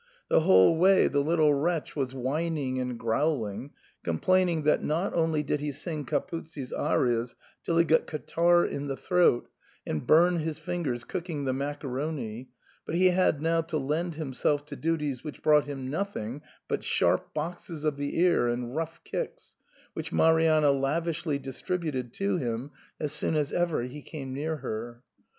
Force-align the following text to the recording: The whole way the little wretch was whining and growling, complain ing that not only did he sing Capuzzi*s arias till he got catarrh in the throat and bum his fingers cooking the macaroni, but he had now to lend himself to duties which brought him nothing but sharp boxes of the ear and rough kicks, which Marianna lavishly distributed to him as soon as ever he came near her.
The 0.29 0.39
whole 0.39 0.77
way 0.77 1.07
the 1.07 1.21
little 1.23 1.53
wretch 1.53 1.95
was 1.95 2.11
whining 2.11 2.79
and 2.79 2.97
growling, 2.97 3.69
complain 4.03 4.49
ing 4.49 4.63
that 4.63 4.83
not 4.83 5.13
only 5.13 5.43
did 5.43 5.59
he 5.61 5.71
sing 5.71 6.05
Capuzzi*s 6.07 6.71
arias 6.71 7.35
till 7.63 7.77
he 7.77 7.85
got 7.85 8.07
catarrh 8.07 8.65
in 8.65 8.87
the 8.87 8.97
throat 8.97 9.47
and 9.85 10.07
bum 10.07 10.39
his 10.39 10.57
fingers 10.57 11.03
cooking 11.03 11.45
the 11.45 11.53
macaroni, 11.53 12.49
but 12.83 12.95
he 12.95 13.11
had 13.11 13.43
now 13.43 13.61
to 13.61 13.77
lend 13.77 14.15
himself 14.15 14.65
to 14.65 14.75
duties 14.75 15.23
which 15.23 15.43
brought 15.43 15.65
him 15.65 15.91
nothing 15.91 16.41
but 16.67 16.83
sharp 16.83 17.31
boxes 17.35 17.83
of 17.83 17.97
the 17.97 18.19
ear 18.19 18.47
and 18.47 18.75
rough 18.75 19.03
kicks, 19.03 19.55
which 19.93 20.11
Marianna 20.11 20.71
lavishly 20.71 21.37
distributed 21.37 22.11
to 22.13 22.37
him 22.37 22.71
as 22.99 23.11
soon 23.11 23.35
as 23.35 23.53
ever 23.53 23.83
he 23.83 24.01
came 24.01 24.33
near 24.33 24.55
her. 24.55 25.03